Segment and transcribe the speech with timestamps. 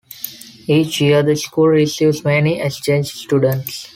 [0.65, 3.87] Each year the school receives many exchange students.